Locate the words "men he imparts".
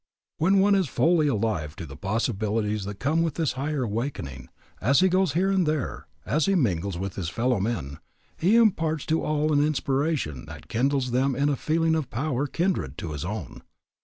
7.59-9.05